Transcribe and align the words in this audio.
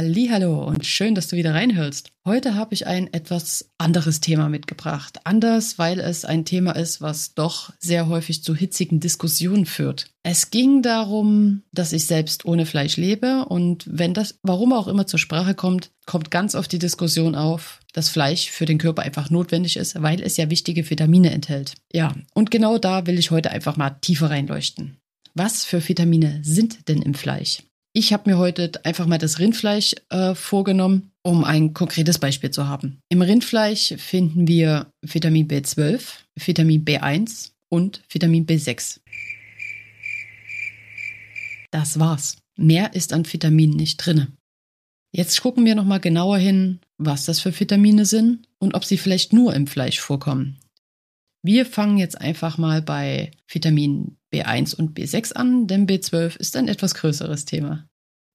Hallo 0.00 0.64
und 0.64 0.86
schön, 0.86 1.14
dass 1.14 1.28
du 1.28 1.36
wieder 1.36 1.52
reinhörst. 1.52 2.10
Heute 2.24 2.54
habe 2.54 2.72
ich 2.72 2.86
ein 2.86 3.12
etwas 3.12 3.68
anderes 3.76 4.20
Thema 4.20 4.48
mitgebracht. 4.48 5.18
Anders, 5.24 5.78
weil 5.78 6.00
es 6.00 6.24
ein 6.24 6.46
Thema 6.46 6.72
ist, 6.72 7.02
was 7.02 7.34
doch 7.34 7.70
sehr 7.78 8.08
häufig 8.08 8.42
zu 8.42 8.54
hitzigen 8.54 9.00
Diskussionen 9.00 9.66
führt. 9.66 10.06
Es 10.22 10.50
ging 10.50 10.80
darum, 10.80 11.64
dass 11.72 11.92
ich 11.92 12.06
selbst 12.06 12.46
ohne 12.46 12.64
Fleisch 12.64 12.96
lebe 12.96 13.44
und 13.44 13.84
wenn 13.86 14.14
das, 14.14 14.38
warum 14.42 14.72
auch 14.72 14.88
immer 14.88 15.06
zur 15.06 15.18
Sprache 15.18 15.54
kommt, 15.54 15.90
kommt 16.06 16.30
ganz 16.30 16.54
oft 16.54 16.72
die 16.72 16.78
Diskussion 16.78 17.34
auf, 17.34 17.80
dass 17.92 18.08
Fleisch 18.08 18.48
für 18.50 18.64
den 18.64 18.78
Körper 18.78 19.02
einfach 19.02 19.28
notwendig 19.28 19.76
ist, 19.76 20.00
weil 20.00 20.22
es 20.22 20.38
ja 20.38 20.48
wichtige 20.48 20.88
Vitamine 20.88 21.30
enthält. 21.30 21.74
Ja, 21.92 22.14
und 22.32 22.50
genau 22.50 22.78
da 22.78 23.06
will 23.06 23.18
ich 23.18 23.30
heute 23.30 23.50
einfach 23.50 23.76
mal 23.76 23.90
tiefer 24.00 24.30
reinleuchten. 24.30 24.96
Was 25.34 25.62
für 25.62 25.86
Vitamine 25.86 26.40
sind 26.42 26.88
denn 26.88 27.02
im 27.02 27.12
Fleisch? 27.12 27.58
Ich 27.92 28.12
habe 28.12 28.30
mir 28.30 28.38
heute 28.38 28.70
einfach 28.84 29.06
mal 29.06 29.18
das 29.18 29.40
Rindfleisch 29.40 29.96
äh, 30.10 30.36
vorgenommen, 30.36 31.10
um 31.24 31.42
ein 31.42 31.74
konkretes 31.74 32.18
Beispiel 32.18 32.52
zu 32.52 32.68
haben. 32.68 33.00
Im 33.08 33.20
Rindfleisch 33.20 33.94
finden 33.98 34.46
wir 34.46 34.92
Vitamin 35.02 35.48
B12, 35.48 36.00
Vitamin 36.36 36.84
B1 36.84 37.50
und 37.68 38.02
Vitamin 38.08 38.46
B6. 38.46 39.00
Das 41.72 41.98
war's. 41.98 42.38
Mehr 42.56 42.94
ist 42.94 43.12
an 43.12 43.26
Vitaminen 43.30 43.76
nicht 43.76 43.96
drinne. 43.96 44.32
Jetzt 45.12 45.40
gucken 45.40 45.64
wir 45.64 45.74
nochmal 45.74 46.00
genauer 46.00 46.38
hin, 46.38 46.78
was 46.96 47.24
das 47.24 47.40
für 47.40 47.58
Vitamine 47.58 48.06
sind 48.06 48.46
und 48.60 48.74
ob 48.74 48.84
sie 48.84 48.98
vielleicht 48.98 49.32
nur 49.32 49.52
im 49.54 49.66
Fleisch 49.66 49.98
vorkommen. 49.98 50.60
Wir 51.42 51.66
fangen 51.66 51.98
jetzt 51.98 52.20
einfach 52.20 52.56
mal 52.56 52.82
bei 52.82 53.32
Vitamin 53.48 54.16
B1 54.32 54.74
und 54.74 54.96
B6 54.98 55.32
an, 55.32 55.66
denn 55.66 55.86
B12 55.86 56.36
ist 56.36 56.56
ein 56.56 56.68
etwas 56.68 56.94
größeres 56.94 57.44
Thema. 57.44 57.86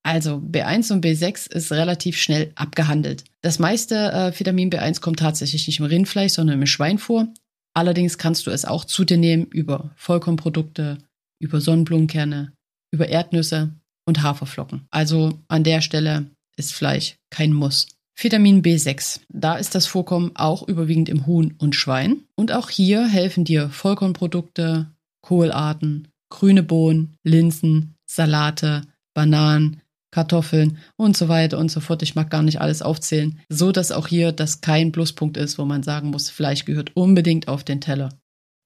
Also 0.03 0.35
B1 0.35 0.93
und 0.93 1.03
B6 1.03 1.51
ist 1.51 1.71
relativ 1.71 2.17
schnell 2.17 2.51
abgehandelt. 2.55 3.23
Das 3.41 3.57
meiste 3.57 4.11
äh, 4.11 4.39
Vitamin 4.39 4.69
B1 4.69 5.01
kommt 5.01 5.19
tatsächlich 5.19 5.65
nicht 5.65 5.79
im 5.79 5.85
Rindfleisch, 5.85 6.33
sondern 6.33 6.61
im 6.61 6.67
Schwein 6.67 6.99
vor. 6.99 7.27
Allerdings 7.73 8.17
kannst 8.17 8.45
du 8.45 8.51
es 8.51 8.65
auch 8.65 8.85
zu 8.85 9.03
dir 9.03 9.17
nehmen 9.17 9.45
über 9.47 9.91
Vollkornprodukte, 9.95 10.99
über 11.39 11.59
Sonnenblumenkerne, 11.59 12.53
über 12.91 13.09
Erdnüsse 13.09 13.71
und 14.05 14.21
Haferflocken. 14.21 14.85
Also 14.91 15.39
an 15.47 15.63
der 15.63 15.81
Stelle 15.81 16.27
ist 16.55 16.73
Fleisch 16.73 17.15
kein 17.31 17.51
Muss. 17.51 17.87
Vitamin 18.17 18.61
B6. 18.61 19.19
Da 19.29 19.55
ist 19.55 19.75
das 19.75 19.87
Vorkommen 19.87 20.31
auch 20.35 20.67
überwiegend 20.67 21.09
im 21.09 21.25
Huhn 21.25 21.55
und 21.57 21.75
Schwein. 21.75 22.21
Und 22.35 22.53
auch 22.53 22.69
hier 22.69 23.07
helfen 23.07 23.43
dir 23.43 23.69
Vollkornprodukte, 23.69 24.91
Kohlarten, 25.25 26.07
grüne 26.29 26.61
Bohnen, 26.61 27.17
Linsen, 27.23 27.95
Salate, 28.05 28.83
Bananen, 29.15 29.81
Kartoffeln 30.11 30.77
und 30.97 31.17
so 31.17 31.27
weiter 31.29 31.57
und 31.57 31.71
so 31.71 31.79
fort. 31.79 32.03
Ich 32.03 32.13
mag 32.13 32.29
gar 32.29 32.43
nicht 32.43 32.61
alles 32.61 32.83
aufzählen. 32.83 33.39
So 33.49 33.71
dass 33.71 33.91
auch 33.91 34.07
hier 34.07 34.31
das 34.31 34.61
kein 34.61 34.91
Pluspunkt 34.91 35.35
ist, 35.35 35.57
wo 35.57 35.65
man 35.65 35.81
sagen 35.81 36.11
muss, 36.11 36.29
Fleisch 36.29 36.65
gehört 36.65 36.95
unbedingt 36.95 37.47
auf 37.47 37.63
den 37.63 37.81
Teller. 37.81 38.09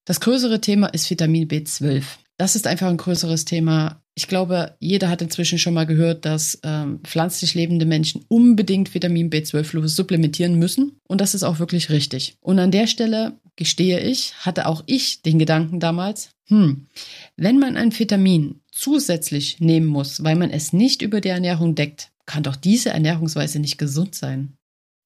Das 0.05 0.19
größere 0.19 0.59
Thema 0.59 0.87
ist 0.87 1.09
Vitamin 1.09 1.47
B12. 1.47 2.03
Das 2.37 2.55
ist 2.55 2.67
einfach 2.67 2.87
ein 2.87 2.97
größeres 2.97 3.45
Thema. 3.45 4.01
Ich 4.15 4.27
glaube, 4.27 4.75
jeder 4.79 5.09
hat 5.09 5.21
inzwischen 5.21 5.59
schon 5.59 5.73
mal 5.73 5.85
gehört, 5.85 6.25
dass 6.25 6.59
ähm, 6.63 6.99
pflanzlich 7.03 7.53
lebende 7.53 7.85
Menschen 7.85 8.25
unbedingt 8.27 8.93
Vitamin 8.93 9.29
B12 9.29 9.87
supplementieren 9.87 10.59
müssen. 10.59 10.99
Und 11.07 11.21
das 11.21 11.35
ist 11.35 11.43
auch 11.43 11.59
wirklich 11.59 11.89
richtig. 11.89 12.35
Und 12.41 12.59
an 12.59 12.71
der 12.71 12.87
Stelle 12.87 13.39
gestehe 13.59 13.99
ich, 13.99 14.33
hatte 14.45 14.67
auch 14.67 14.83
ich 14.85 15.21
den 15.21 15.37
Gedanken 15.37 15.81
damals, 15.81 16.29
hm, 16.47 16.87
wenn 17.35 17.59
man 17.59 17.75
ein 17.75 17.97
Vitamin 17.97 18.61
zusätzlich 18.71 19.59
nehmen 19.59 19.85
muss, 19.85 20.23
weil 20.23 20.37
man 20.37 20.49
es 20.49 20.71
nicht 20.71 21.01
über 21.01 21.19
die 21.19 21.27
Ernährung 21.27 21.75
deckt, 21.75 22.09
kann 22.25 22.41
doch 22.41 22.55
diese 22.55 22.91
Ernährungsweise 22.91 23.59
nicht 23.59 23.77
gesund 23.77 24.15
sein. 24.15 24.53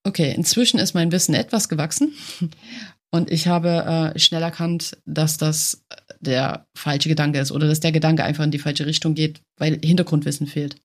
Okay, 0.06 0.34
inzwischen 0.36 0.80
ist 0.80 0.94
mein 0.94 1.12
Wissen 1.12 1.34
etwas 1.34 1.68
gewachsen 1.68 2.14
und 3.12 3.32
ich 3.32 3.48
habe 3.48 4.14
äh, 4.16 4.20
schnell 4.20 4.44
erkannt, 4.44 4.98
dass 5.06 5.38
das 5.38 5.84
der 6.20 6.68
falsche 6.78 7.10
Gedanke 7.10 7.40
ist 7.40 7.52
oder 7.52 7.68
dass 7.68 7.80
der 7.80 7.92
Gedanke 7.92 8.24
einfach 8.24 8.44
in 8.44 8.52
die 8.52 8.60
falsche 8.60 8.86
Richtung 8.86 9.16
geht, 9.16 9.42
weil 9.58 9.80
Hintergrundwissen 9.84 10.46
fehlt. 10.46 10.76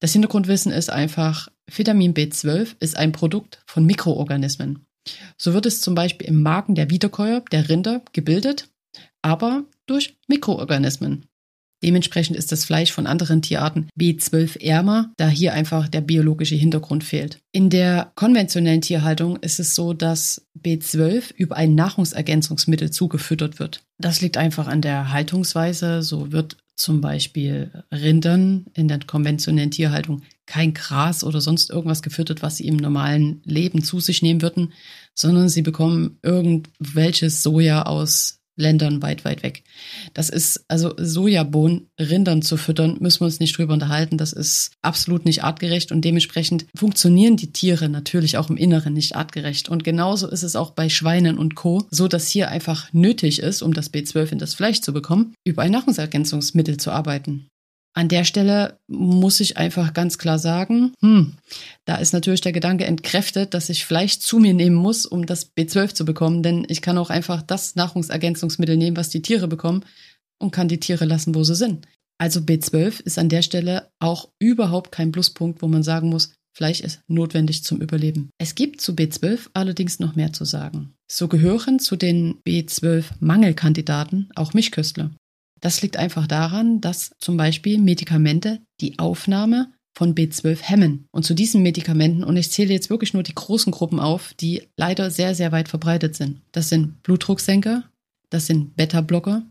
Das 0.00 0.12
Hintergrundwissen 0.12 0.72
ist 0.72 0.90
einfach, 0.90 1.48
Vitamin 1.72 2.14
B12 2.14 2.74
ist 2.80 2.96
ein 2.96 3.12
Produkt 3.12 3.62
von 3.66 3.86
Mikroorganismen. 3.86 4.84
So 5.36 5.54
wird 5.54 5.66
es 5.66 5.80
zum 5.80 5.94
Beispiel 5.94 6.28
im 6.28 6.42
Magen 6.42 6.74
der 6.74 6.90
Wiederkäuer, 6.90 7.42
der 7.52 7.68
Rinder, 7.68 8.02
gebildet, 8.12 8.68
aber 9.22 9.64
durch 9.86 10.16
Mikroorganismen. 10.28 11.26
Dementsprechend 11.82 12.36
ist 12.36 12.52
das 12.52 12.64
Fleisch 12.64 12.92
von 12.92 13.08
anderen 13.08 13.42
Tierarten 13.42 13.88
B12 13.98 14.60
ärmer, 14.60 15.12
da 15.16 15.28
hier 15.28 15.52
einfach 15.52 15.88
der 15.88 16.00
biologische 16.00 16.54
Hintergrund 16.54 17.02
fehlt. 17.02 17.38
In 17.50 17.70
der 17.70 18.12
konventionellen 18.14 18.82
Tierhaltung 18.82 19.36
ist 19.38 19.58
es 19.58 19.74
so, 19.74 19.92
dass 19.92 20.46
B12 20.56 21.34
über 21.34 21.56
ein 21.56 21.74
Nahrungsergänzungsmittel 21.74 22.92
zugefüttert 22.92 23.58
wird. 23.58 23.82
Das 23.98 24.20
liegt 24.20 24.36
einfach 24.36 24.68
an 24.68 24.80
der 24.80 25.12
Haltungsweise. 25.12 26.02
So 26.02 26.30
wird 26.30 26.56
zum 26.76 27.00
Beispiel 27.00 27.72
Rindern 27.92 28.66
in 28.74 28.86
der 28.86 29.00
konventionellen 29.00 29.72
Tierhaltung 29.72 30.22
kein 30.46 30.74
Gras 30.74 31.24
oder 31.24 31.40
sonst 31.40 31.70
irgendwas 31.70 32.02
gefüttert, 32.02 32.42
was 32.42 32.56
sie 32.56 32.66
im 32.66 32.76
normalen 32.76 33.42
Leben 33.44 33.82
zu 33.82 34.00
sich 34.00 34.22
nehmen 34.22 34.42
würden, 34.42 34.72
sondern 35.14 35.48
sie 35.48 35.62
bekommen 35.62 36.18
irgendwelches 36.22 37.42
Soja 37.42 37.82
aus 37.82 38.42
Ländern 38.54 39.00
weit, 39.00 39.24
weit 39.24 39.42
weg. 39.42 39.64
Das 40.12 40.28
ist, 40.28 40.64
also 40.68 40.92
Sojabohnen 40.98 41.88
Rindern 41.98 42.42
zu 42.42 42.58
füttern, 42.58 42.98
müssen 43.00 43.20
wir 43.20 43.26
uns 43.26 43.40
nicht 43.40 43.56
drüber 43.56 43.72
unterhalten. 43.72 44.18
Das 44.18 44.34
ist 44.34 44.72
absolut 44.82 45.24
nicht 45.24 45.42
artgerecht 45.42 45.90
und 45.90 46.02
dementsprechend 46.04 46.66
funktionieren 46.74 47.38
die 47.38 47.52
Tiere 47.52 47.88
natürlich 47.88 48.36
auch 48.36 48.50
im 48.50 48.58
Inneren 48.58 48.92
nicht 48.92 49.16
artgerecht. 49.16 49.70
Und 49.70 49.84
genauso 49.84 50.28
ist 50.28 50.42
es 50.42 50.54
auch 50.54 50.72
bei 50.72 50.90
Schweinen 50.90 51.38
und 51.38 51.54
Co., 51.54 51.86
so 51.90 52.08
dass 52.08 52.28
hier 52.28 52.50
einfach 52.50 52.92
nötig 52.92 53.38
ist, 53.38 53.62
um 53.62 53.72
das 53.72 53.92
B12 53.92 54.32
in 54.32 54.38
das 54.38 54.54
Fleisch 54.54 54.82
zu 54.82 54.92
bekommen, 54.92 55.34
über 55.44 55.62
ein 55.62 55.72
Nahrungsergänzungsmittel 55.72 56.76
zu 56.76 56.90
arbeiten. 56.90 57.48
An 57.94 58.08
der 58.08 58.24
Stelle 58.24 58.78
muss 58.86 59.40
ich 59.40 59.58
einfach 59.58 59.92
ganz 59.92 60.16
klar 60.16 60.38
sagen, 60.38 60.94
hm, 61.00 61.34
da 61.84 61.96
ist 61.96 62.12
natürlich 62.12 62.40
der 62.40 62.52
Gedanke 62.52 62.86
entkräftet, 62.86 63.52
dass 63.52 63.68
ich 63.68 63.84
Fleisch 63.84 64.18
zu 64.18 64.38
mir 64.38 64.54
nehmen 64.54 64.76
muss, 64.76 65.04
um 65.04 65.26
das 65.26 65.54
B12 65.54 65.94
zu 65.94 66.04
bekommen, 66.06 66.42
denn 66.42 66.64
ich 66.68 66.80
kann 66.80 66.96
auch 66.96 67.10
einfach 67.10 67.42
das 67.42 67.74
Nahrungsergänzungsmittel 67.74 68.78
nehmen, 68.78 68.96
was 68.96 69.10
die 69.10 69.20
Tiere 69.20 69.46
bekommen 69.46 69.84
und 70.38 70.52
kann 70.52 70.68
die 70.68 70.80
Tiere 70.80 71.04
lassen, 71.04 71.34
wo 71.34 71.44
sie 71.44 71.54
sind. 71.54 71.86
Also 72.18 72.40
B12 72.40 73.02
ist 73.02 73.18
an 73.18 73.28
der 73.28 73.42
Stelle 73.42 73.90
auch 73.98 74.30
überhaupt 74.38 74.92
kein 74.92 75.12
Pluspunkt, 75.12 75.60
wo 75.60 75.68
man 75.68 75.82
sagen 75.82 76.08
muss, 76.08 76.32
Fleisch 76.54 76.80
ist 76.80 77.00
notwendig 77.08 77.64
zum 77.64 77.80
Überleben. 77.80 78.30
Es 78.38 78.54
gibt 78.54 78.80
zu 78.80 78.92
B12 78.92 79.48
allerdings 79.54 80.00
noch 80.00 80.14
mehr 80.16 80.32
zu 80.32 80.44
sagen. 80.44 80.94
So 81.10 81.26
gehören 81.28 81.78
zu 81.78 81.96
den 81.96 82.42
B12-Mangelkandidaten 82.46 84.28
auch 84.34 84.52
Mischköstler. 84.52 85.10
Das 85.62 85.80
liegt 85.80 85.96
einfach 85.96 86.26
daran, 86.26 86.80
dass 86.80 87.12
zum 87.18 87.36
Beispiel 87.36 87.78
Medikamente 87.78 88.60
die 88.80 88.98
Aufnahme 88.98 89.72
von 89.94 90.14
B12 90.14 90.60
hemmen. 90.60 91.06
Und 91.12 91.24
zu 91.24 91.34
diesen 91.34 91.62
Medikamenten, 91.62 92.24
und 92.24 92.36
ich 92.36 92.50
zähle 92.50 92.72
jetzt 92.72 92.90
wirklich 92.90 93.14
nur 93.14 93.22
die 93.22 93.34
großen 93.34 93.72
Gruppen 93.72 94.00
auf, 94.00 94.34
die 94.34 94.62
leider 94.76 95.10
sehr, 95.10 95.34
sehr 95.34 95.52
weit 95.52 95.68
verbreitet 95.68 96.16
sind. 96.16 96.40
Das 96.50 96.68
sind 96.68 97.02
Blutdrucksenker, 97.04 97.84
das 98.28 98.46
sind 98.46 98.74
Beta-Blocker, 98.76 99.42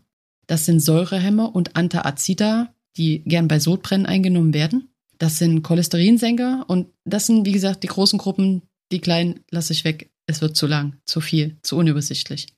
das 0.46 0.66
sind 0.66 0.80
Säurehämmer 0.80 1.54
und 1.54 1.76
Antaazida, 1.76 2.74
die 2.98 3.22
gern 3.24 3.48
bei 3.48 3.58
Sodbrennen 3.58 4.06
eingenommen 4.06 4.52
werden. 4.52 4.88
Das 5.16 5.38
sind 5.38 5.62
Cholesterinsenker 5.62 6.64
und 6.68 6.88
das 7.04 7.26
sind, 7.26 7.46
wie 7.46 7.52
gesagt, 7.52 7.84
die 7.84 7.88
großen 7.88 8.18
Gruppen. 8.18 8.62
Die 8.90 9.00
kleinen 9.00 9.40
lasse 9.50 9.72
ich 9.72 9.84
weg. 9.84 10.10
Es 10.26 10.42
wird 10.42 10.56
zu 10.56 10.66
lang, 10.66 10.96
zu 11.06 11.22
viel, 11.22 11.56
zu 11.62 11.76
unübersichtlich. 11.76 12.48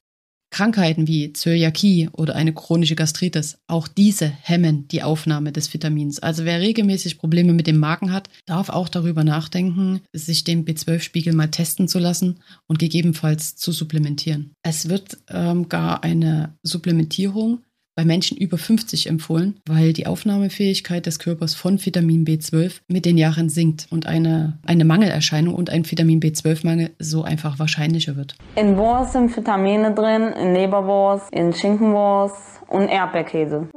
Krankheiten 0.54 1.08
wie 1.08 1.32
Zöliakie 1.32 2.10
oder 2.12 2.36
eine 2.36 2.52
chronische 2.52 2.94
Gastritis, 2.94 3.58
auch 3.66 3.88
diese 3.88 4.28
hemmen 4.28 4.86
die 4.86 5.02
Aufnahme 5.02 5.50
des 5.50 5.74
Vitamins. 5.74 6.20
Also 6.20 6.44
wer 6.44 6.60
regelmäßig 6.60 7.18
Probleme 7.18 7.52
mit 7.52 7.66
dem 7.66 7.78
Magen 7.78 8.12
hat, 8.12 8.30
darf 8.46 8.68
auch 8.68 8.88
darüber 8.88 9.24
nachdenken, 9.24 10.02
sich 10.12 10.44
den 10.44 10.64
B12-Spiegel 10.64 11.34
mal 11.34 11.50
testen 11.50 11.88
zu 11.88 11.98
lassen 11.98 12.38
und 12.68 12.78
gegebenenfalls 12.78 13.56
zu 13.56 13.72
supplementieren. 13.72 14.52
Es 14.62 14.88
wird 14.88 15.18
ähm, 15.28 15.68
gar 15.68 16.04
eine 16.04 16.54
Supplementierung 16.62 17.58
bei 17.96 18.05
Menschen 18.05 18.37
über 18.37 18.58
50 18.58 19.08
empfohlen, 19.08 19.61
weil 19.67 19.93
die 19.93 20.06
Aufnahmefähigkeit 20.06 21.06
des 21.06 21.19
Körpers 21.19 21.55
von 21.55 21.85
Vitamin 21.85 22.25
B12 22.25 22.81
mit 22.88 23.05
den 23.05 23.17
Jahren 23.17 23.49
sinkt 23.49 23.87
und 23.91 24.06
eine, 24.06 24.58
eine 24.67 24.85
Mangelerscheinung 24.85 25.55
und 25.55 25.70
ein 25.70 25.88
Vitamin 25.88 26.20
B12-Mangel 26.20 26.91
so 26.99 27.23
einfach 27.23 27.58
wahrscheinlicher 27.58 28.17
wird. 28.17 28.37
In 28.56 28.76
Wurst 28.76 29.12
sind 29.12 29.37
Vitamine 29.37 29.94
drin, 29.94 30.32
in 30.32 30.55
Leberwurst, 30.55 31.32
in 31.32 31.52
Schinkenwurst 31.52 32.62
und 32.69 32.88
Erdbeerkäse. 32.88 33.69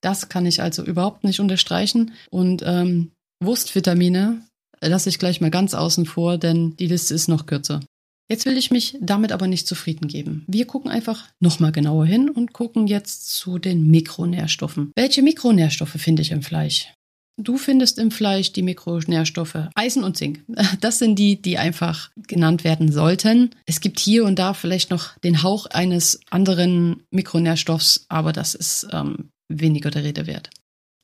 Das 0.00 0.28
kann 0.28 0.46
ich 0.46 0.62
also 0.62 0.84
überhaupt 0.84 1.24
nicht 1.24 1.40
unterstreichen. 1.40 2.12
Und 2.30 2.62
ähm, 2.64 3.10
Wurstvitamine 3.42 4.42
lasse 4.80 5.08
ich 5.08 5.18
gleich 5.18 5.40
mal 5.40 5.50
ganz 5.50 5.74
außen 5.74 6.06
vor, 6.06 6.38
denn 6.38 6.76
die 6.76 6.86
Liste 6.86 7.14
ist 7.14 7.28
noch 7.28 7.46
kürzer. 7.46 7.80
Jetzt 8.30 8.44
will 8.44 8.58
ich 8.58 8.70
mich 8.70 8.96
damit 9.00 9.32
aber 9.32 9.46
nicht 9.46 9.66
zufrieden 9.66 10.06
geben. 10.06 10.44
Wir 10.46 10.66
gucken 10.66 10.90
einfach 10.90 11.24
nochmal 11.40 11.72
genauer 11.72 12.04
hin 12.04 12.28
und 12.28 12.52
gucken 12.52 12.86
jetzt 12.86 13.30
zu 13.30 13.58
den 13.58 13.86
Mikronährstoffen. 13.86 14.92
Welche 14.96 15.22
Mikronährstoffe 15.22 15.96
finde 15.96 16.20
ich 16.20 16.30
im 16.30 16.42
Fleisch? 16.42 16.92
Du 17.40 17.56
findest 17.56 17.98
im 17.98 18.10
Fleisch 18.10 18.52
die 18.52 18.62
Mikronährstoffe 18.62 19.68
Eisen 19.74 20.04
und 20.04 20.16
Zink. 20.16 20.44
Das 20.80 20.98
sind 20.98 21.18
die, 21.18 21.40
die 21.40 21.56
einfach 21.56 22.10
genannt 22.26 22.64
werden 22.64 22.92
sollten. 22.92 23.50
Es 23.64 23.80
gibt 23.80 23.98
hier 24.00 24.24
und 24.24 24.38
da 24.38 24.54
vielleicht 24.54 24.90
noch 24.90 25.16
den 25.18 25.42
Hauch 25.42 25.66
eines 25.66 26.20
anderen 26.30 27.04
Mikronährstoffs, 27.10 28.04
aber 28.08 28.32
das 28.32 28.54
ist 28.54 28.88
ähm, 28.92 29.30
weniger 29.48 29.90
der 29.90 30.04
Rede 30.04 30.26
wert. 30.26 30.50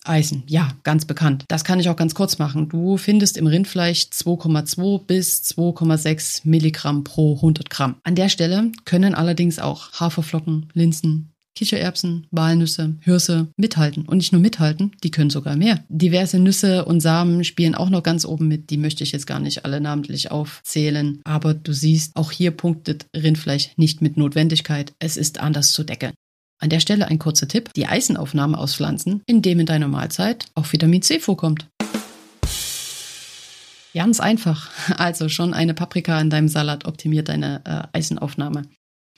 Eisen, 0.05 0.45
ja, 0.47 0.73
ganz 0.83 1.05
bekannt. 1.05 1.45
Das 1.49 1.65
kann 1.65 1.81
ich 1.81 1.89
auch 1.89 1.97
ganz 1.97 2.15
kurz 2.15 2.39
machen. 2.39 2.69
Du 2.69 2.97
findest 2.97 3.37
im 3.37 3.47
Rindfleisch 3.47 4.09
2,2 4.13 5.05
bis 5.07 5.43
2,6 5.43 6.43
Milligramm 6.45 7.05
pro 7.05 7.37
100 7.37 7.71
Gramm. 7.71 7.97
An 8.05 8.15
der 8.15 8.29
Stelle 8.29 8.71
können 8.85 9.15
allerdings 9.15 9.59
auch 9.59 9.93
Haferflocken, 9.93 10.69
Linsen, 10.75 11.35
Kichererbsen, 11.55 12.27
Walnüsse, 12.31 12.97
Hirse 13.01 13.49
mithalten. 13.57 14.07
Und 14.07 14.19
nicht 14.19 14.33
nur 14.33 14.41
mithalten, 14.41 14.93
die 15.03 15.11
können 15.11 15.31
sogar 15.31 15.57
mehr. 15.57 15.85
Diverse 15.89 16.39
Nüsse 16.39 16.85
und 16.85 17.01
Samen 17.01 17.45
spielen 17.45 17.75
auch 17.75 17.91
noch 17.91 18.03
ganz 18.03 18.25
oben 18.25 18.49
mit. 18.49 18.71
Die 18.71 18.77
möchte 18.77 19.05
ich 19.05 19.13
jetzt 19.13 19.27
gar 19.27 19.39
nicht 19.39 19.65
alle 19.65 19.81
namentlich 19.81 20.31
aufzählen. 20.31 21.21
Aber 21.25 21.55
du 21.55 21.73
siehst, 21.73 22.17
auch 22.17 22.33
hier 22.33 22.51
punktet 22.51 23.07
Rindfleisch 23.17 23.71
nicht 23.77 24.03
mit 24.03 24.17
Notwendigkeit. 24.17 24.93
Es 24.99 25.17
ist 25.17 25.39
anders 25.39 25.73
zu 25.73 25.85
deckeln. 25.85 26.13
An 26.61 26.71
der 26.71 26.81
Stelle 26.81 27.09
ein 27.09 27.19
kurzer 27.19 27.49
Tipp. 27.49 27.73
Die 27.75 27.87
Eisenaufnahme 27.87 28.59
aus 28.59 28.75
Pflanzen, 28.75 29.23
in 29.27 29.43
dem 29.43 29.61
in 29.61 29.67
deiner 29.67 29.89
Mahlzeit 29.89 30.47
auch 30.55 30.73
Vitamin 30.73 31.03
C 31.03 31.21
vorkommt. 31.21 31.69
Ganz 33.95 34.19
einfach. 34.19 34.71
Also 34.97 35.29
schon 35.29 35.55
eine 35.55 35.73
Paprika 35.73 36.21
in 36.21 36.31
deinem 36.31 36.49
Salat 36.49 36.85
optimiert 36.85 37.29
deine 37.29 37.63
äh, 37.65 37.97
Eisenaufnahme. 37.97 38.63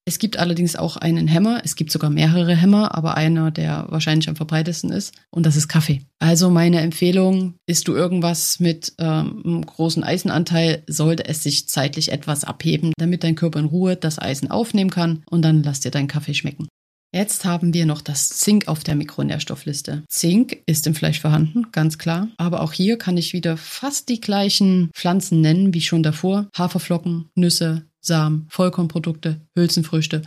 Es 0.08 0.20
gibt 0.20 0.38
allerdings 0.38 0.76
auch 0.76 0.96
einen 0.96 1.26
Hämmer. 1.26 1.62
Es 1.64 1.74
gibt 1.74 1.90
sogar 1.90 2.10
mehrere 2.10 2.54
Hämmer, 2.54 2.94
aber 2.94 3.16
einer, 3.16 3.50
der 3.50 3.86
wahrscheinlich 3.88 4.28
am 4.28 4.36
verbreitesten 4.36 4.92
ist. 4.92 5.12
Und 5.30 5.46
das 5.46 5.56
ist 5.56 5.66
Kaffee. 5.66 6.02
Also 6.20 6.48
meine 6.48 6.80
Empfehlung, 6.80 7.54
isst 7.66 7.88
du 7.88 7.94
irgendwas 7.94 8.60
mit 8.60 8.92
ähm, 8.98 9.42
einem 9.44 9.66
großen 9.66 10.04
Eisenanteil, 10.04 10.84
sollte 10.86 11.26
es 11.26 11.42
sich 11.42 11.68
zeitlich 11.68 12.12
etwas 12.12 12.44
abheben, 12.44 12.92
damit 12.98 13.24
dein 13.24 13.34
Körper 13.34 13.58
in 13.58 13.64
Ruhe 13.64 13.96
das 13.96 14.20
Eisen 14.20 14.48
aufnehmen 14.48 14.90
kann. 14.90 15.24
Und 15.28 15.42
dann 15.42 15.64
lass 15.64 15.80
dir 15.80 15.90
deinen 15.90 16.06
Kaffee 16.06 16.34
schmecken. 16.34 16.68
Jetzt 17.12 17.44
haben 17.44 17.72
wir 17.72 17.86
noch 17.86 18.02
das 18.02 18.28
Zink 18.28 18.68
auf 18.68 18.84
der 18.84 18.94
Mikronährstoffliste. 18.94 20.04
Zink 20.08 20.62
ist 20.66 20.86
im 20.86 20.94
Fleisch 20.94 21.20
vorhanden, 21.20 21.72
ganz 21.72 21.98
klar. 21.98 22.28
Aber 22.36 22.60
auch 22.60 22.72
hier 22.72 22.98
kann 22.98 23.16
ich 23.16 23.32
wieder 23.32 23.56
fast 23.56 24.08
die 24.08 24.20
gleichen 24.20 24.90
Pflanzen 24.92 25.40
nennen 25.40 25.72
wie 25.72 25.80
schon 25.80 26.02
davor. 26.02 26.48
Haferflocken, 26.56 27.30
Nüsse, 27.34 27.86
Samen, 28.00 28.46
Vollkornprodukte, 28.50 29.40
Hülsenfrüchte. 29.56 30.22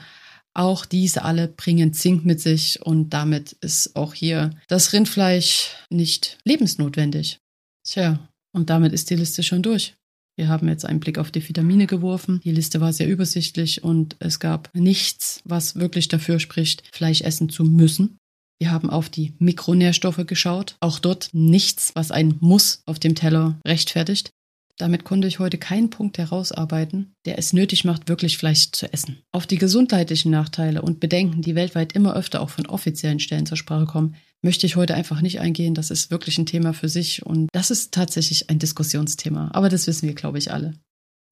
Auch 0.53 0.85
diese 0.85 1.23
alle 1.23 1.47
bringen 1.47 1.93
Zink 1.93 2.25
mit 2.25 2.41
sich 2.41 2.81
und 2.81 3.11
damit 3.11 3.53
ist 3.61 3.95
auch 3.95 4.13
hier 4.13 4.51
das 4.67 4.91
Rindfleisch 4.91 5.75
nicht 5.89 6.39
lebensnotwendig. 6.43 7.39
Tja, 7.83 8.19
und 8.51 8.69
damit 8.69 8.93
ist 8.93 9.09
die 9.09 9.15
Liste 9.15 9.43
schon 9.43 9.61
durch. 9.61 9.95
Wir 10.39 10.47
haben 10.47 10.69
jetzt 10.69 10.85
einen 10.85 11.01
Blick 11.01 11.17
auf 11.17 11.31
die 11.31 11.45
Vitamine 11.45 11.85
geworfen. 11.85 12.39
Die 12.45 12.53
Liste 12.53 12.79
war 12.79 12.93
sehr 12.93 13.09
übersichtlich 13.09 13.83
und 13.83 14.15
es 14.19 14.39
gab 14.39 14.69
nichts, 14.73 15.41
was 15.43 15.75
wirklich 15.75 16.07
dafür 16.07 16.39
spricht, 16.39 16.81
Fleisch 16.93 17.19
essen 17.19 17.49
zu 17.49 17.65
müssen. 17.65 18.17
Wir 18.57 18.71
haben 18.71 18.89
auf 18.89 19.09
die 19.09 19.33
Mikronährstoffe 19.39 20.25
geschaut. 20.25 20.77
Auch 20.79 20.99
dort 20.99 21.27
nichts, 21.33 21.91
was 21.93 22.11
ein 22.11 22.37
Muss 22.39 22.83
auf 22.85 22.99
dem 22.99 23.15
Teller 23.15 23.59
rechtfertigt. 23.67 24.31
Damit 24.79 25.03
konnte 25.03 25.27
ich 25.27 25.39
heute 25.39 25.57
keinen 25.57 25.89
Punkt 25.89 26.17
herausarbeiten, 26.17 27.13
der 27.25 27.37
es 27.37 27.51
nötig 27.51 27.83
macht, 27.83 28.07
wirklich 28.07 28.37
Fleisch 28.37 28.71
zu 28.71 28.91
essen. 28.91 29.17
Auf 29.33 29.45
die 29.45 29.57
gesundheitlichen 29.57 30.31
Nachteile 30.31 30.81
und 30.81 31.01
Bedenken, 31.01 31.41
die 31.41 31.53
weltweit 31.53 31.93
immer 31.93 32.15
öfter 32.15 32.41
auch 32.41 32.49
von 32.49 32.65
offiziellen 32.65 33.19
Stellen 33.19 33.45
zur 33.45 33.57
Sprache 33.57 33.85
kommen, 33.85 34.15
möchte 34.41 34.65
ich 34.65 34.77
heute 34.77 34.95
einfach 34.95 35.19
nicht 35.21 35.41
eingehen. 35.41 35.75
Das 35.75 35.91
ist 35.91 36.11
wirklich 36.11 36.37
ein 36.37 36.45
Thema 36.45 36.73
für 36.73 36.87
sich 36.87 37.25
und 37.25 37.49
das 37.51 37.71
ist 37.71 37.93
tatsächlich 37.93 38.49
ein 38.49 38.57
Diskussionsthema. 38.57 39.49
Aber 39.51 39.67
das 39.67 39.85
wissen 39.85 40.07
wir, 40.07 40.15
glaube 40.15 40.37
ich, 40.37 40.53
alle. 40.53 40.73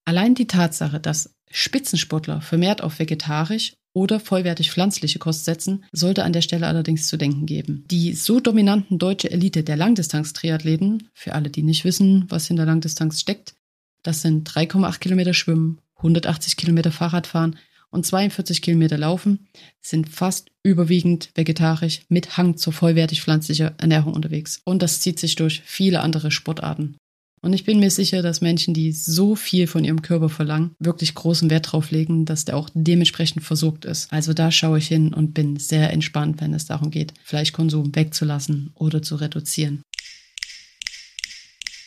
Allein 0.08 0.36
die 0.36 0.48
Tatsache, 0.48 1.02
dass 1.02 1.36
Spitzensportler 1.52 2.40
vermehrt 2.40 2.82
auf 2.82 2.98
vegetarisch 2.98 3.74
oder 3.92 4.22
vollwertig 4.22 4.72
pflanzliche 4.72 5.20
Kost 5.20 5.44
setzen, 5.44 5.84
sollte 5.92 6.24
an 6.24 6.32
der 6.32 6.40
Stelle 6.40 6.66
allerdings 6.68 7.08
zu 7.10 7.18
denken 7.18 7.46
geben. 7.46 7.84
Die 7.92 8.14
so 8.14 8.40
dominanten 8.40 9.00
deutsche 9.00 9.30
Elite 9.30 9.64
der 9.64 9.76
Langdistanz-Triathleten, 9.76 11.10
für 11.14 11.34
alle, 11.34 11.50
die 11.50 11.62
nicht 11.62 11.84
wissen, 11.84 12.24
was 12.30 12.48
hinter 12.48 12.66
Langdistanz 12.66 13.20
steckt, 13.20 13.56
das 14.02 14.22
sind 14.22 14.50
3,8 14.50 15.00
Kilometer 15.00 15.34
Schwimmen, 15.34 15.82
180 15.98 16.56
Kilometer 16.56 16.94
Fahrradfahren 16.94 17.58
und 17.90 18.06
42 18.06 18.62
Kilometer 18.62 18.98
Laufen, 18.98 19.50
sind 19.82 20.08
fast 20.08 20.52
überwiegend 20.64 21.32
vegetarisch 21.36 22.04
mit 22.08 22.38
Hang 22.38 22.56
zur 22.56 22.72
vollwertig 22.72 23.22
pflanzlicher 23.22 23.76
Ernährung 23.78 24.14
unterwegs. 24.14 24.62
Und 24.64 24.82
das 24.82 25.02
zieht 25.02 25.20
sich 25.20 25.36
durch 25.36 25.64
viele 25.66 26.00
andere 26.00 26.32
Sportarten. 26.32 26.96
Und 27.42 27.54
ich 27.54 27.66
bin 27.66 27.80
mir 27.80 27.92
sicher, 27.92 28.22
dass 28.22 28.42
Menschen, 28.42 28.74
die 28.74 28.92
so 28.92 29.36
viel 29.36 29.68
von 29.68 29.84
ihrem 29.84 30.02
Körper 30.02 30.30
verlangen, 30.30 30.72
wirklich 30.80 31.16
großen 31.16 31.50
Wert 31.50 31.68
darauf 31.68 31.92
legen, 31.92 32.26
dass 32.26 32.46
der 32.46 32.58
auch 32.58 32.70
dementsprechend 32.74 33.44
versorgt 33.44 33.86
ist. 33.86 34.12
Also 34.12 34.34
da 34.34 34.52
schaue 34.52 34.80
ich 34.80 34.88
hin 34.88 35.14
und 35.14 35.34
bin 35.34 35.58
sehr 35.58 35.92
entspannt, 35.92 36.42
wenn 36.42 36.54
es 36.54 36.66
darum 36.66 36.90
geht, 36.90 37.14
Fleischkonsum 37.24 37.96
wegzulassen 37.96 38.72
oder 38.76 39.02
zu 39.02 39.16
reduzieren. 39.16 39.82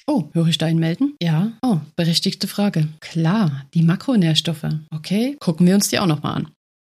Oh, 0.06 0.28
höre 0.32 0.48
ich 0.48 0.58
da 0.58 0.66
ein 0.66 0.78
Melden? 0.78 1.14
Ja. 1.22 1.52
Oh, 1.62 1.78
berechtigte 1.94 2.48
Frage. 2.48 2.88
Klar, 3.00 3.66
die 3.74 3.82
Makronährstoffe. 3.82 4.66
Okay, 4.90 5.36
gucken 5.38 5.66
wir 5.66 5.74
uns 5.74 5.88
die 5.88 6.00
auch 6.00 6.06
nochmal 6.06 6.34
an. 6.34 6.48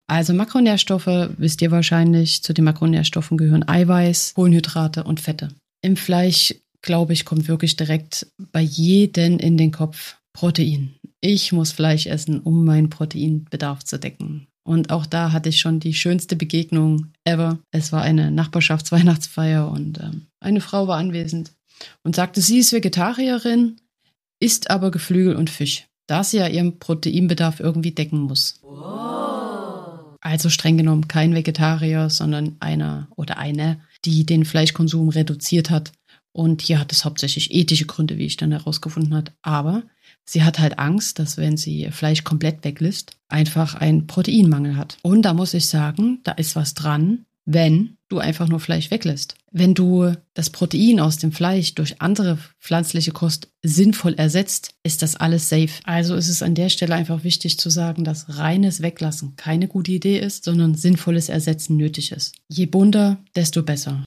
Also 0.06 0.34
Makronährstoffe, 0.34 1.30
wisst 1.38 1.62
ihr 1.62 1.70
wahrscheinlich, 1.70 2.42
zu 2.42 2.52
den 2.52 2.64
Makronährstoffen 2.64 3.38
gehören 3.38 3.66
Eiweiß, 3.66 4.34
Kohlenhydrate 4.34 5.04
und 5.04 5.20
Fette. 5.20 5.48
Im 5.82 5.96
Fleisch 5.96 6.54
glaube 6.86 7.12
ich, 7.12 7.26
kommt 7.26 7.48
wirklich 7.48 7.76
direkt 7.76 8.26
bei 8.52 8.62
jedem 8.62 9.38
in 9.38 9.58
den 9.58 9.72
Kopf 9.72 10.16
Protein. 10.32 10.94
Ich 11.20 11.52
muss 11.52 11.72
Fleisch 11.72 12.06
essen, 12.06 12.40
um 12.40 12.64
meinen 12.64 12.88
Proteinbedarf 12.88 13.84
zu 13.84 13.98
decken. 13.98 14.46
Und 14.66 14.90
auch 14.90 15.06
da 15.06 15.32
hatte 15.32 15.48
ich 15.48 15.60
schon 15.60 15.80
die 15.80 15.94
schönste 15.94 16.36
Begegnung 16.36 17.12
ever. 17.24 17.58
Es 17.70 17.92
war 17.92 18.02
eine 18.02 18.30
Nachbarschaftsweihnachtsfeier 18.30 19.70
und 19.70 19.98
ähm, 20.00 20.26
eine 20.40 20.60
Frau 20.60 20.88
war 20.88 20.98
anwesend 20.98 21.52
und 22.02 22.16
sagte, 22.16 22.40
sie 22.40 22.58
ist 22.58 22.72
Vegetarierin, 22.72 23.76
isst 24.40 24.70
aber 24.70 24.90
Geflügel 24.90 25.36
und 25.36 25.50
Fisch, 25.50 25.86
da 26.06 26.24
sie 26.24 26.38
ja 26.38 26.48
ihren 26.48 26.78
Proteinbedarf 26.78 27.60
irgendwie 27.60 27.92
decken 27.92 28.20
muss. 28.20 28.58
Wow. 28.62 30.16
Also 30.20 30.50
streng 30.50 30.76
genommen 30.76 31.06
kein 31.08 31.34
Vegetarier, 31.34 32.10
sondern 32.10 32.56
einer 32.58 33.08
oder 33.16 33.38
eine, 33.38 33.80
die 34.04 34.26
den 34.26 34.44
Fleischkonsum 34.44 35.08
reduziert 35.10 35.70
hat 35.70 35.92
und 36.36 36.60
hier 36.60 36.78
hat 36.78 36.92
es 36.92 37.06
hauptsächlich 37.06 37.54
ethische 37.54 37.86
Gründe, 37.86 38.18
wie 38.18 38.26
ich 38.26 38.36
dann 38.36 38.52
herausgefunden 38.52 39.14
habe. 39.14 39.32
Aber 39.40 39.84
sie 40.26 40.44
hat 40.44 40.58
halt 40.58 40.78
Angst, 40.78 41.18
dass 41.18 41.38
wenn 41.38 41.56
sie 41.56 41.88
Fleisch 41.90 42.24
komplett 42.24 42.62
weglässt, 42.62 43.16
einfach 43.28 43.74
ein 43.74 44.06
Proteinmangel 44.06 44.76
hat. 44.76 44.98
Und 45.00 45.22
da 45.22 45.32
muss 45.32 45.54
ich 45.54 45.64
sagen, 45.64 46.20
da 46.24 46.32
ist 46.32 46.54
was 46.54 46.74
dran, 46.74 47.24
wenn 47.46 47.96
du 48.08 48.18
einfach 48.18 48.48
nur 48.48 48.60
Fleisch 48.60 48.90
weglässt. 48.90 49.34
Wenn 49.50 49.72
du 49.72 50.12
das 50.34 50.50
Protein 50.50 51.00
aus 51.00 51.16
dem 51.16 51.32
Fleisch 51.32 51.74
durch 51.74 52.02
andere 52.02 52.36
pflanzliche 52.60 53.12
Kost 53.12 53.48
sinnvoll 53.62 54.12
ersetzt, 54.14 54.74
ist 54.82 55.00
das 55.00 55.16
alles 55.16 55.48
safe. 55.48 55.80
Also 55.84 56.16
ist 56.16 56.28
es 56.28 56.42
an 56.42 56.54
der 56.54 56.68
Stelle 56.68 56.94
einfach 56.94 57.24
wichtig 57.24 57.58
zu 57.58 57.70
sagen, 57.70 58.04
dass 58.04 58.36
reines 58.36 58.82
Weglassen 58.82 59.36
keine 59.36 59.68
gute 59.68 59.92
Idee 59.92 60.18
ist, 60.18 60.44
sondern 60.44 60.74
sinnvolles 60.74 61.30
Ersetzen 61.30 61.78
nötig 61.78 62.12
ist. 62.12 62.34
Je 62.48 62.66
bunter, 62.66 63.16
desto 63.34 63.62
besser. 63.62 64.04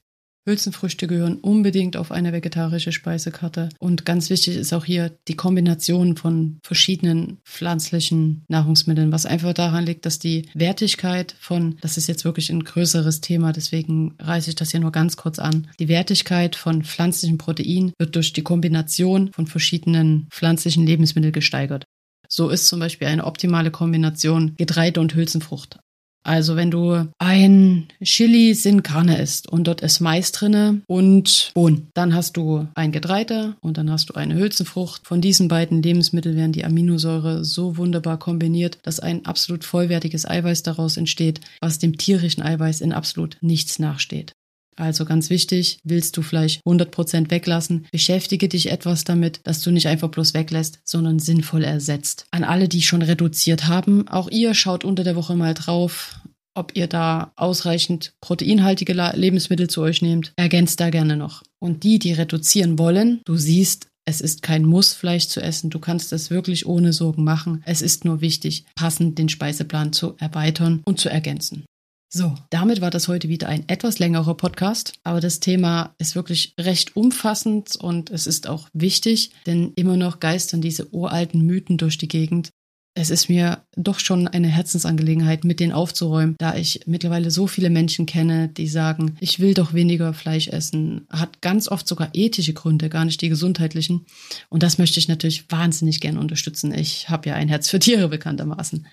Hülsenfrüchte 0.49 1.07
gehören 1.07 1.35
unbedingt 1.35 1.95
auf 1.95 2.11
eine 2.11 2.33
vegetarische 2.33 2.91
Speisekarte. 2.91 3.69
Und 3.79 4.05
ganz 4.05 4.29
wichtig 4.29 4.57
ist 4.57 4.73
auch 4.73 4.85
hier 4.85 5.11
die 5.27 5.35
Kombination 5.35 6.17
von 6.17 6.59
verschiedenen 6.63 7.37
pflanzlichen 7.45 8.43
Nahrungsmitteln, 8.47 9.11
was 9.11 9.25
einfach 9.25 9.53
daran 9.53 9.85
liegt, 9.85 10.05
dass 10.05 10.19
die 10.19 10.49
Wertigkeit 10.53 11.35
von, 11.39 11.77
das 11.81 11.97
ist 11.97 12.07
jetzt 12.07 12.25
wirklich 12.25 12.49
ein 12.49 12.63
größeres 12.63 13.21
Thema, 13.21 13.53
deswegen 13.53 14.15
reiße 14.19 14.49
ich 14.49 14.55
das 14.55 14.71
hier 14.71 14.79
nur 14.79 14.91
ganz 14.91 15.15
kurz 15.15 15.39
an, 15.39 15.67
die 15.79 15.87
Wertigkeit 15.87 16.55
von 16.55 16.83
pflanzlichen 16.83 17.37
Protein 17.37 17.93
wird 17.99 18.15
durch 18.15 18.33
die 18.33 18.43
Kombination 18.43 19.31
von 19.31 19.47
verschiedenen 19.47 20.27
pflanzlichen 20.31 20.85
Lebensmitteln 20.85 21.33
gesteigert. 21.33 21.85
So 22.27 22.49
ist 22.49 22.67
zum 22.67 22.79
Beispiel 22.79 23.07
eine 23.07 23.25
optimale 23.25 23.71
Kombination 23.71 24.55
Getreide 24.55 24.99
und 24.99 25.15
Hülsenfrucht 25.15 25.79
Also 26.23 26.55
wenn 26.55 26.71
du 26.71 27.07
ein 27.17 27.88
Chili 28.03 28.53
sin 28.53 28.83
Carne 28.83 29.21
isst 29.21 29.47
und 29.47 29.67
dort 29.67 29.81
ist 29.81 29.99
Mais 29.99 30.31
drinne 30.31 30.81
und 30.88 31.51
Bohnen, 31.53 31.88
dann 31.93 32.13
hast 32.13 32.38
du 32.38 32.67
ein 32.75 32.91
Getreide 32.91 33.55
und 33.61 33.77
dann 33.77 33.89
hast 33.91 34.09
du 34.09 34.13
eine 34.15 34.35
Hülsenfrucht. 34.35 35.07
Von 35.07 35.21
diesen 35.21 35.47
beiden 35.47 35.81
Lebensmitteln 35.81 36.35
werden 36.35 36.51
die 36.51 36.65
Aminosäure 36.65 37.45
so 37.45 37.77
wunderbar 37.77 38.19
kombiniert, 38.19 38.79
dass 38.83 38.99
ein 38.99 39.25
absolut 39.25 39.63
vollwertiges 39.63 40.27
Eiweiß 40.27 40.63
daraus 40.63 40.97
entsteht, 40.97 41.41
was 41.61 41.79
dem 41.79 41.97
tierischen 41.97 42.43
Eiweiß 42.43 42.81
in 42.81 42.93
absolut 42.93 43.38
nichts 43.41 43.79
nachsteht. 43.79 44.33
Also 44.79 45.05
ganz 45.05 45.29
wichtig, 45.29 45.79
willst 45.83 46.15
du 46.15 46.21
Fleisch 46.21 46.59
100% 46.65 47.29
weglassen, 47.29 47.86
beschäftige 47.91 48.48
dich 48.48 48.71
etwas 48.71 49.03
damit, 49.03 49.41
dass 49.43 49.62
du 49.62 49.71
nicht 49.71 49.88
einfach 49.88 50.09
bloß 50.09 50.33
weglässt, 50.33 50.79
sondern 50.83 51.19
sinnvoll 51.19 51.63
ersetzt. 51.63 52.25
An 52.31 52.43
alle, 52.43 52.69
die 52.69 52.81
schon 52.81 53.01
reduziert 53.01 53.67
haben, 53.67 54.07
auch 54.07 54.29
ihr 54.29 54.53
schaut 54.53 54.86
unter 54.86 55.03
der 55.03 55.15
Woche 55.15 55.36
mal 55.36 55.53
drauf, 55.53 56.21
ob 56.55 56.75
ihr 56.75 56.88
da 56.88 57.31
ausreichend 57.36 58.13
proteinhaltige 58.21 58.93
Lebensmittel 59.13 59.69
zu 59.69 59.81
euch 59.81 60.01
nehmt. 60.01 60.33
Ergänzt 60.36 60.79
da 60.79 60.89
gerne 60.89 61.17
noch. 61.17 61.43
Und 61.59 61.83
die, 61.83 62.00
die 62.00 62.13
reduzieren 62.13 62.79
wollen, 62.79 63.21
du 63.25 63.36
siehst, 63.36 63.88
es 64.05 64.21
ist 64.21 64.41
kein 64.41 64.65
Muss, 64.65 64.93
Fleisch 64.93 65.27
zu 65.27 65.39
essen. 65.39 65.69
Du 65.69 65.77
kannst 65.77 66.12
es 66.13 66.31
wirklich 66.31 66.65
ohne 66.65 66.93
Sorgen 66.93 67.24
machen. 67.24 67.62
Es 67.65 67.83
ist 67.83 68.05
nur 68.05 68.21
wichtig, 68.21 68.65
passend 68.75 69.19
den 69.19 69.29
Speiseplan 69.29 69.93
zu 69.93 70.15
erweitern 70.17 70.81
und 70.86 71.00
zu 71.00 71.09
ergänzen. 71.09 71.65
So, 72.11 72.35
damit 72.49 72.81
war 72.81 72.89
das 72.89 73.07
heute 73.07 73.29
wieder 73.29 73.47
ein 73.49 73.69
etwas 73.69 73.99
längerer 73.99 74.33
Podcast, 74.33 74.93
aber 75.03 75.21
das 75.21 75.39
Thema 75.39 75.93
ist 75.99 76.15
wirklich 76.15 76.55
recht 76.59 76.95
umfassend 76.95 77.75
und 77.75 78.09
es 78.09 78.25
ist 78.25 78.47
auch 78.47 78.67
wichtig, 78.73 79.29
denn 79.45 79.73
immer 79.75 79.95
noch 79.95 80.19
geistern 80.19 80.59
diese 80.59 80.91
uralten 80.91 81.45
Mythen 81.45 81.77
durch 81.77 81.99
die 81.99 82.07
Gegend. 82.07 82.49
Es 82.95 83.11
ist 83.11 83.29
mir 83.29 83.63
doch 83.75 83.99
schon 83.99 84.27
eine 84.27 84.47
Herzensangelegenheit, 84.47 85.43
mit 85.43 85.59
denen 85.59 85.71
aufzuräumen, 85.71 86.35
da 86.39 86.55
ich 86.55 86.81
mittlerweile 86.87 87.29
so 87.29 87.45
viele 87.45 87.69
Menschen 87.69 88.07
kenne, 88.07 88.49
die 88.49 88.67
sagen, 88.67 89.15
ich 89.19 89.39
will 89.39 89.53
doch 89.53 89.73
weniger 89.75 90.15
Fleisch 90.15 90.47
essen, 90.47 91.05
hat 91.11 91.43
ganz 91.43 91.67
oft 91.67 91.87
sogar 91.87 92.09
ethische 92.13 92.53
Gründe, 92.53 92.89
gar 92.89 93.05
nicht 93.05 93.21
die 93.21 93.29
gesundheitlichen. 93.29 94.07
Und 94.49 94.63
das 94.63 94.79
möchte 94.79 94.99
ich 94.99 95.07
natürlich 95.07 95.49
wahnsinnig 95.51 96.01
gerne 96.01 96.19
unterstützen. 96.19 96.73
Ich 96.73 97.07
habe 97.07 97.29
ja 97.29 97.35
ein 97.35 97.49
Herz 97.49 97.69
für 97.69 97.77
Tiere 97.77 98.09
bekanntermaßen. 98.09 98.87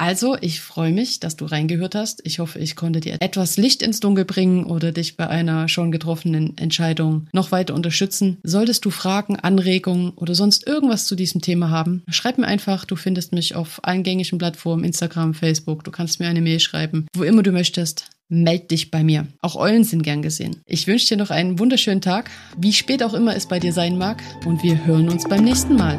Also, 0.00 0.34
ich 0.40 0.62
freue 0.62 0.92
mich, 0.92 1.20
dass 1.20 1.36
du 1.36 1.44
reingehört 1.44 1.94
hast. 1.94 2.22
Ich 2.24 2.38
hoffe, 2.38 2.58
ich 2.58 2.74
konnte 2.74 3.00
dir 3.00 3.18
etwas 3.20 3.58
Licht 3.58 3.82
ins 3.82 4.00
Dunkel 4.00 4.24
bringen 4.24 4.64
oder 4.64 4.92
dich 4.92 5.18
bei 5.18 5.28
einer 5.28 5.68
schon 5.68 5.92
getroffenen 5.92 6.56
Entscheidung 6.56 7.28
noch 7.34 7.52
weiter 7.52 7.74
unterstützen. 7.74 8.38
Solltest 8.42 8.86
du 8.86 8.90
Fragen, 8.90 9.36
Anregungen 9.36 10.12
oder 10.12 10.34
sonst 10.34 10.66
irgendwas 10.66 11.04
zu 11.04 11.16
diesem 11.16 11.42
Thema 11.42 11.68
haben, 11.68 12.02
schreib 12.08 12.38
mir 12.38 12.46
einfach. 12.46 12.86
Du 12.86 12.96
findest 12.96 13.34
mich 13.34 13.54
auf 13.54 13.80
allen 13.82 14.02
gängigen 14.02 14.38
Plattformen, 14.38 14.84
Instagram, 14.84 15.34
Facebook. 15.34 15.84
Du 15.84 15.90
kannst 15.90 16.18
mir 16.18 16.28
eine 16.28 16.40
Mail 16.40 16.60
schreiben, 16.60 17.06
wo 17.14 17.22
immer 17.22 17.42
du 17.42 17.52
möchtest. 17.52 18.06
Meld 18.30 18.70
dich 18.70 18.90
bei 18.90 19.04
mir. 19.04 19.26
Auch 19.42 19.56
Eulen 19.56 19.84
sind 19.84 20.02
gern 20.02 20.22
gesehen. 20.22 20.62
Ich 20.64 20.86
wünsche 20.86 21.08
dir 21.08 21.18
noch 21.18 21.30
einen 21.30 21.58
wunderschönen 21.58 22.00
Tag, 22.00 22.30
wie 22.56 22.72
spät 22.72 23.02
auch 23.02 23.12
immer 23.12 23.36
es 23.36 23.48
bei 23.48 23.58
dir 23.58 23.74
sein 23.74 23.98
mag, 23.98 24.22
und 24.46 24.62
wir 24.62 24.86
hören 24.86 25.10
uns 25.10 25.24
beim 25.28 25.44
nächsten 25.44 25.74
Mal. 25.74 25.98